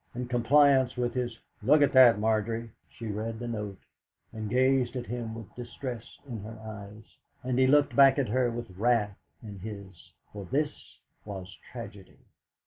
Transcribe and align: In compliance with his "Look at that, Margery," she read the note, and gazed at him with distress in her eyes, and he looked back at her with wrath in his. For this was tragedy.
In 0.15 0.27
compliance 0.27 0.97
with 0.97 1.13
his 1.13 1.37
"Look 1.61 1.83
at 1.83 1.93
that, 1.93 2.17
Margery," 2.17 2.71
she 2.89 3.05
read 3.05 3.37
the 3.37 3.47
note, 3.47 3.77
and 4.33 4.49
gazed 4.49 4.95
at 4.95 5.05
him 5.05 5.35
with 5.35 5.55
distress 5.55 6.17
in 6.27 6.41
her 6.41 6.57
eyes, 6.59 7.03
and 7.43 7.59
he 7.59 7.67
looked 7.67 7.95
back 7.95 8.17
at 8.17 8.29
her 8.29 8.49
with 8.49 8.71
wrath 8.75 9.15
in 9.43 9.59
his. 9.59 9.93
For 10.33 10.45
this 10.45 10.97
was 11.23 11.55
tragedy. 11.71 12.17